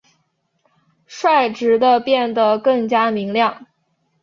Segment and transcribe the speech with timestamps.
[1.13, 3.67] 率直地变得更加明亮！